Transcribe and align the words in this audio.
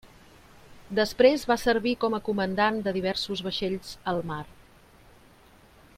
Després 0.99 1.43
va 1.51 1.57
servir 1.63 1.93
com 2.05 2.17
a 2.17 2.21
comandant 2.31 2.81
de 2.87 2.95
diversos 2.97 3.47
vaixells 3.49 3.95
al 4.13 4.25
mar. 4.33 4.43